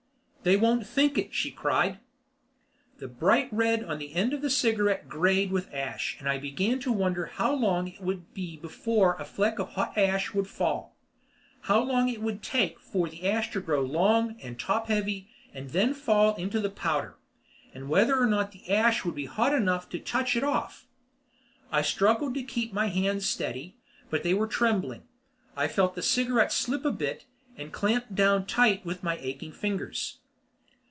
"They 0.43 0.57
won't 0.57 0.87
think 0.87 1.19
it," 1.19 1.35
she 1.35 1.51
cried. 1.51 1.99
The 2.97 3.07
bright 3.07 3.47
red 3.51 3.83
on 3.83 3.99
the 3.99 4.15
end 4.15 4.33
of 4.33 4.41
the 4.41 4.49
cigarette 4.49 5.07
grayed 5.07 5.51
with 5.51 5.71
ash 5.71 6.15
and 6.17 6.27
I 6.27 6.39
began 6.39 6.79
to 6.79 6.91
wonder 6.91 7.27
how 7.27 7.53
long 7.53 7.87
it 7.89 8.01
would 8.01 8.33
be 8.33 8.57
before 8.57 9.15
a 9.19 9.23
fleck 9.23 9.59
of 9.59 9.73
hot 9.73 9.95
ash 9.95 10.33
would 10.33 10.47
fall. 10.47 10.95
How 11.65 11.79
long 11.79 12.09
it 12.09 12.23
would 12.23 12.41
take 12.41 12.79
for 12.79 13.07
the 13.07 13.23
ash 13.29 13.51
to 13.51 13.61
grow 13.61 13.83
long 13.83 14.35
and 14.41 14.59
top 14.59 14.87
heavy 14.87 15.29
and 15.53 15.69
then 15.69 15.89
to 15.89 15.93
fall 15.93 16.33
into 16.37 16.59
the 16.59 16.71
powder. 16.71 17.17
And 17.71 17.87
whether 17.87 18.19
or 18.19 18.25
not 18.25 18.51
the 18.51 18.67
ash 18.71 19.05
would 19.05 19.13
be 19.13 19.27
hot 19.27 19.53
enough 19.53 19.89
to 19.89 19.99
touch 19.99 20.35
it 20.35 20.43
off. 20.43 20.87
I 21.71 21.83
struggled 21.83 22.33
to 22.33 22.41
keep 22.41 22.73
my 22.73 22.87
hands 22.87 23.29
steady, 23.29 23.75
but 24.09 24.23
they 24.23 24.33
were 24.33 24.47
trembling. 24.47 25.03
I 25.55 25.67
felt 25.67 25.93
the 25.93 26.01
cigarette 26.01 26.51
slip 26.51 26.83
a 26.83 26.91
bit 26.91 27.25
and 27.57 27.71
clamped 27.71 28.15
down 28.15 28.47
tight 28.47 28.77
again 28.79 28.85
with 28.85 29.03
my 29.03 29.17
aching 29.21 29.51
fingers. 29.53 30.17